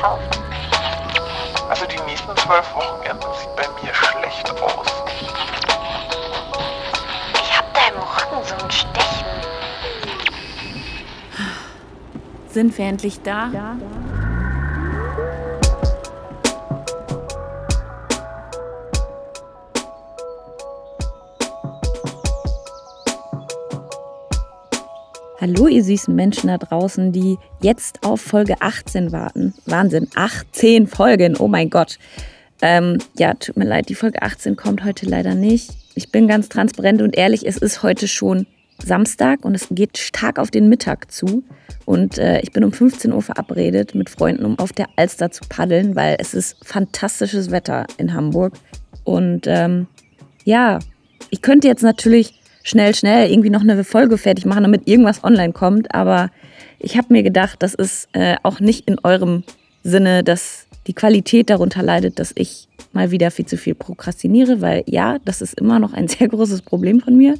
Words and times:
kaufen. 0.00 0.28
Also 1.68 1.86
die 1.86 2.00
nächsten 2.06 2.36
zwölf 2.36 2.74
Wochenenden 2.74 3.28
sieht 3.38 3.56
bei 3.56 3.68
mir 3.82 3.94
schlecht 3.94 4.50
aus. 4.62 4.86
Ich 7.34 7.58
hab 7.58 7.72
da 7.74 7.80
im 7.88 8.00
Rücken 8.00 8.44
so 8.44 8.54
ein 8.64 8.70
Stechen. 8.70 9.26
Sind 12.48 12.76
wir 12.76 12.86
endlich 12.86 13.22
da? 13.22 13.50
Ja. 13.52 13.76
Hallo, 25.40 25.68
ihr 25.68 25.82
süßen 25.82 26.14
Menschen 26.14 26.48
da 26.48 26.58
draußen, 26.58 27.12
die 27.12 27.38
jetzt 27.62 28.04
auf 28.04 28.20
Folge 28.20 28.56
18 28.60 29.10
warten. 29.10 29.54
Wahnsinn, 29.64 30.06
18 30.14 30.86
Folgen, 30.86 31.34
oh 31.38 31.48
mein 31.48 31.70
Gott. 31.70 31.98
Ähm, 32.60 32.98
ja, 33.16 33.32
tut 33.32 33.56
mir 33.56 33.64
leid, 33.64 33.88
die 33.88 33.94
Folge 33.94 34.20
18 34.20 34.54
kommt 34.56 34.84
heute 34.84 35.06
leider 35.06 35.34
nicht. 35.34 35.70
Ich 35.94 36.12
bin 36.12 36.28
ganz 36.28 36.50
transparent 36.50 37.00
und 37.00 37.16
ehrlich, 37.16 37.46
es 37.46 37.56
ist 37.56 37.82
heute 37.82 38.06
schon 38.06 38.46
Samstag 38.84 39.42
und 39.42 39.54
es 39.54 39.68
geht 39.70 39.96
stark 39.96 40.38
auf 40.38 40.50
den 40.50 40.68
Mittag 40.68 41.10
zu. 41.10 41.42
Und 41.86 42.18
äh, 42.18 42.42
ich 42.42 42.52
bin 42.52 42.62
um 42.62 42.72
15 42.72 43.10
Uhr 43.10 43.22
verabredet 43.22 43.94
mit 43.94 44.10
Freunden, 44.10 44.44
um 44.44 44.58
auf 44.58 44.74
der 44.74 44.88
Alster 44.96 45.30
zu 45.30 45.44
paddeln, 45.48 45.96
weil 45.96 46.16
es 46.18 46.34
ist 46.34 46.62
fantastisches 46.66 47.50
Wetter 47.50 47.86
in 47.96 48.12
Hamburg. 48.12 48.52
Und 49.04 49.46
ähm, 49.46 49.86
ja, 50.44 50.80
ich 51.30 51.40
könnte 51.40 51.66
jetzt 51.66 51.82
natürlich 51.82 52.39
schnell, 52.70 52.94
schnell 52.94 53.30
irgendwie 53.30 53.50
noch 53.50 53.60
eine 53.60 53.84
Folge 53.84 54.16
fertig 54.16 54.46
machen, 54.46 54.62
damit 54.62 54.88
irgendwas 54.88 55.22
online 55.22 55.52
kommt. 55.52 55.94
Aber 55.94 56.30
ich 56.78 56.96
habe 56.96 57.12
mir 57.12 57.22
gedacht, 57.22 57.56
das 57.62 57.74
ist 57.74 58.08
äh, 58.12 58.36
auch 58.42 58.60
nicht 58.60 58.88
in 58.88 58.98
eurem 59.02 59.42
Sinne, 59.82 60.24
dass 60.24 60.66
die 60.86 60.94
Qualität 60.94 61.50
darunter 61.50 61.82
leidet, 61.82 62.18
dass 62.18 62.32
ich 62.34 62.68
mal 62.92 63.10
wieder 63.10 63.30
viel 63.30 63.46
zu 63.46 63.56
viel 63.56 63.74
prokrastiniere, 63.74 64.60
weil 64.60 64.82
ja, 64.86 65.18
das 65.24 65.42
ist 65.42 65.60
immer 65.60 65.78
noch 65.78 65.92
ein 65.92 66.08
sehr 66.08 66.28
großes 66.28 66.62
Problem 66.62 67.00
von 67.00 67.16
mir. 67.16 67.34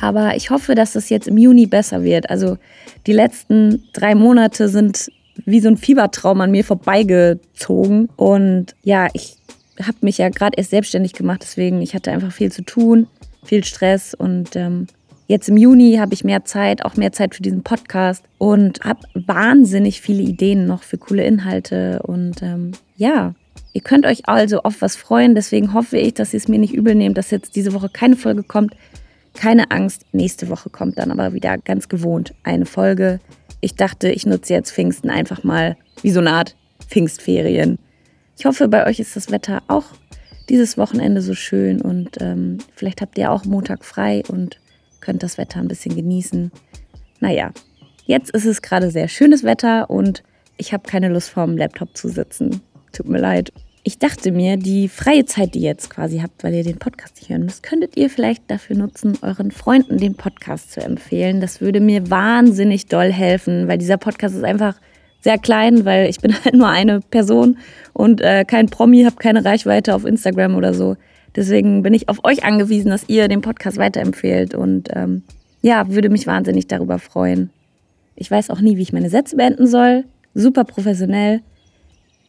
Aber 0.00 0.34
ich 0.36 0.50
hoffe, 0.50 0.74
dass 0.74 0.92
das 0.92 1.10
jetzt 1.10 1.28
im 1.28 1.38
Juni 1.38 1.66
besser 1.66 2.02
wird. 2.02 2.30
Also 2.30 2.58
die 3.06 3.12
letzten 3.12 3.84
drei 3.92 4.14
Monate 4.14 4.68
sind 4.68 5.10
wie 5.46 5.60
so 5.60 5.68
ein 5.68 5.76
Fiebertraum 5.76 6.40
an 6.40 6.50
mir 6.50 6.64
vorbeigezogen. 6.64 8.08
Und 8.16 8.74
ja, 8.82 9.08
ich 9.12 9.36
habe 9.80 9.98
mich 10.00 10.18
ja 10.18 10.28
gerade 10.28 10.56
erst 10.56 10.70
selbstständig 10.70 11.12
gemacht, 11.12 11.40
deswegen 11.42 11.80
ich 11.82 11.94
hatte 11.94 12.10
einfach 12.10 12.32
viel 12.32 12.50
zu 12.50 12.62
tun 12.62 13.06
viel 13.44 13.64
Stress 13.64 14.14
und 14.14 14.56
ähm, 14.56 14.86
jetzt 15.26 15.48
im 15.48 15.56
Juni 15.56 15.96
habe 15.98 16.14
ich 16.14 16.24
mehr 16.24 16.44
Zeit, 16.44 16.84
auch 16.84 16.96
mehr 16.96 17.12
Zeit 17.12 17.34
für 17.34 17.42
diesen 17.42 17.62
Podcast 17.62 18.24
und 18.38 18.80
habe 18.80 19.00
wahnsinnig 19.14 20.00
viele 20.00 20.22
Ideen 20.22 20.66
noch 20.66 20.82
für 20.82 20.98
coole 20.98 21.24
Inhalte 21.24 22.02
und 22.02 22.42
ähm, 22.42 22.72
ja, 22.96 23.34
ihr 23.72 23.80
könnt 23.80 24.06
euch 24.06 24.28
also 24.28 24.62
auf 24.62 24.82
was 24.82 24.96
freuen, 24.96 25.34
deswegen 25.34 25.72
hoffe 25.72 25.98
ich, 25.98 26.14
dass 26.14 26.34
ihr 26.34 26.38
es 26.38 26.48
mir 26.48 26.58
nicht 26.58 26.74
übel 26.74 26.94
nehmt, 26.94 27.16
dass 27.16 27.30
jetzt 27.30 27.56
diese 27.56 27.72
Woche 27.72 27.88
keine 27.88 28.16
Folge 28.16 28.42
kommt. 28.42 28.74
Keine 29.34 29.70
Angst, 29.70 30.06
nächste 30.12 30.48
Woche 30.48 30.70
kommt 30.70 30.98
dann 30.98 31.12
aber 31.12 31.32
wieder 31.32 31.56
ganz 31.56 31.88
gewohnt 31.88 32.34
eine 32.42 32.66
Folge. 32.66 33.20
Ich 33.60 33.76
dachte, 33.76 34.10
ich 34.10 34.26
nutze 34.26 34.54
jetzt 34.54 34.72
Pfingsten 34.72 35.08
einfach 35.08 35.44
mal 35.44 35.76
wie 36.02 36.10
so 36.10 36.18
eine 36.18 36.32
Art 36.32 36.56
Pfingstferien. 36.88 37.78
Ich 38.36 38.44
hoffe, 38.44 38.68
bei 38.68 38.86
euch 38.86 38.98
ist 38.98 39.14
das 39.16 39.30
Wetter 39.30 39.62
auch 39.68 39.84
dieses 40.50 40.76
Wochenende 40.76 41.22
so 41.22 41.34
schön 41.34 41.80
und 41.80 42.20
ähm, 42.20 42.58
vielleicht 42.74 43.00
habt 43.00 43.16
ihr 43.16 43.30
auch 43.30 43.44
Montag 43.44 43.84
frei 43.84 44.22
und 44.28 44.60
könnt 45.00 45.22
das 45.22 45.38
Wetter 45.38 45.60
ein 45.60 45.68
bisschen 45.68 45.94
genießen. 45.94 46.50
Naja, 47.20 47.52
jetzt 48.04 48.30
ist 48.30 48.44
es 48.44 48.60
gerade 48.60 48.90
sehr 48.90 49.08
schönes 49.08 49.44
Wetter 49.44 49.88
und 49.88 50.22
ich 50.56 50.72
habe 50.72 50.88
keine 50.88 51.08
Lust 51.08 51.30
vorm 51.30 51.56
Laptop 51.56 51.96
zu 51.96 52.08
sitzen. 52.08 52.60
Tut 52.92 53.08
mir 53.08 53.20
leid. 53.20 53.52
Ich 53.82 53.98
dachte 53.98 54.30
mir, 54.30 54.58
die 54.58 54.88
freie 54.88 55.24
Zeit, 55.24 55.54
die 55.54 55.60
ihr 55.60 55.70
jetzt 55.70 55.88
quasi 55.88 56.18
habt, 56.18 56.44
weil 56.44 56.54
ihr 56.54 56.64
den 56.64 56.78
Podcast 56.78 57.16
nicht 57.16 57.30
hören 57.30 57.44
müsst, 57.44 57.62
könntet 57.62 57.96
ihr 57.96 58.10
vielleicht 58.10 58.50
dafür 58.50 58.76
nutzen, 58.76 59.16
euren 59.22 59.52
Freunden 59.52 59.96
den 59.96 60.16
Podcast 60.16 60.72
zu 60.72 60.82
empfehlen. 60.82 61.40
Das 61.40 61.62
würde 61.62 61.80
mir 61.80 62.10
wahnsinnig 62.10 62.86
doll 62.86 63.10
helfen, 63.10 63.68
weil 63.68 63.78
dieser 63.78 63.96
Podcast 63.96 64.34
ist 64.34 64.44
einfach 64.44 64.74
sehr 65.20 65.38
klein, 65.38 65.84
weil 65.84 66.08
ich 66.08 66.20
bin 66.20 66.34
halt 66.44 66.54
nur 66.54 66.68
eine 66.68 67.00
Person 67.00 67.58
und 67.92 68.20
äh, 68.20 68.44
kein 68.44 68.66
Promi, 68.66 69.04
habe 69.04 69.16
keine 69.16 69.44
Reichweite 69.44 69.94
auf 69.94 70.04
Instagram 70.04 70.54
oder 70.56 70.74
so. 70.74 70.96
Deswegen 71.36 71.82
bin 71.82 71.94
ich 71.94 72.08
auf 72.08 72.24
euch 72.24 72.44
angewiesen, 72.44 72.90
dass 72.90 73.08
ihr 73.08 73.28
den 73.28 73.40
Podcast 73.40 73.78
weiterempfehlt 73.78 74.54
und 74.54 74.88
ähm, 74.92 75.22
ja, 75.62 75.88
würde 75.88 76.08
mich 76.08 76.26
wahnsinnig 76.26 76.66
darüber 76.66 76.98
freuen. 76.98 77.50
Ich 78.16 78.30
weiß 78.30 78.50
auch 78.50 78.60
nie, 78.60 78.76
wie 78.76 78.82
ich 78.82 78.92
meine 78.92 79.10
Sätze 79.10 79.36
beenden 79.36 79.66
soll. 79.66 80.04
Super 80.34 80.64
professionell. 80.64 81.40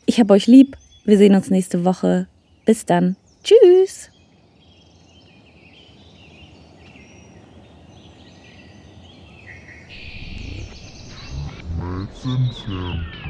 Ich 0.05 0.19
habe 0.19 0.33
euch 0.33 0.47
lieb. 0.47 0.77
Wir 1.05 1.17
sehen 1.17 1.35
uns 1.35 1.49
nächste 1.49 1.83
Woche. 1.83 2.27
Bis 2.65 2.85
dann. 2.85 3.15
Tschüss. 3.43 4.00
Sind 12.21 12.67
wir. 12.67 13.20